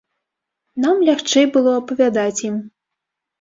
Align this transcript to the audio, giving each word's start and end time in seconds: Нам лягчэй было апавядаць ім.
Нам 0.85 1.03
лягчэй 1.09 1.45
было 1.59 1.75
апавядаць 1.81 2.43
ім. 2.49 2.57